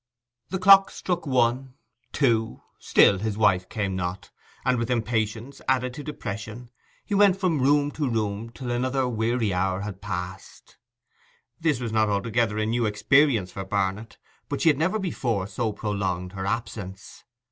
[0.49, 1.75] The clock struck one,
[2.11, 4.31] two; still his wife came not,
[4.65, 6.71] and, with impatience added to depression,
[7.05, 10.77] he went from room to room till another weary hour had passed.
[11.59, 14.17] This was not altogether a new experience for Barnet;
[14.49, 17.23] but she had never before so prolonged her absence.